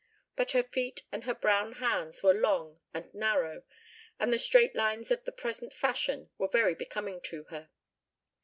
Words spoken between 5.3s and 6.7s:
present fashion were